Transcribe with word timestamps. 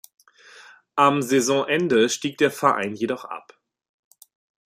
Am 0.95 1.21
Saisonende 1.21 2.09
stieg 2.09 2.39
der 2.39 2.49
Verein 2.49 2.95
jedoch 2.95 3.23
ab. 3.23 3.59